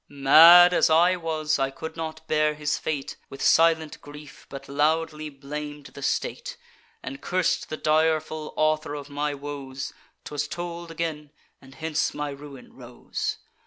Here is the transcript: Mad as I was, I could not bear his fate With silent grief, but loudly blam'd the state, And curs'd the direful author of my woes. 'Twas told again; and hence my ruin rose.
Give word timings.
Mad 0.09 0.73
as 0.73 0.89
I 0.89 1.15
was, 1.15 1.59
I 1.59 1.69
could 1.69 1.95
not 1.95 2.27
bear 2.27 2.55
his 2.55 2.75
fate 2.79 3.17
With 3.29 3.39
silent 3.39 4.01
grief, 4.01 4.47
but 4.49 4.67
loudly 4.67 5.29
blam'd 5.29 5.85
the 5.93 6.01
state, 6.01 6.57
And 7.03 7.21
curs'd 7.21 7.69
the 7.69 7.77
direful 7.77 8.51
author 8.57 8.95
of 8.95 9.11
my 9.11 9.35
woes. 9.35 9.93
'Twas 10.25 10.47
told 10.47 10.89
again; 10.89 11.29
and 11.61 11.75
hence 11.75 12.15
my 12.15 12.31
ruin 12.31 12.73
rose. 12.75 13.37